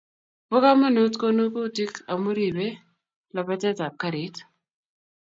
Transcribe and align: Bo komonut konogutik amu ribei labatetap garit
Bo 0.49 0.57
komonut 0.63 1.13
konogutik 1.21 1.93
amu 2.13 2.29
ribei 2.37 2.71
labatetap 3.35 3.93
garit 4.01 4.35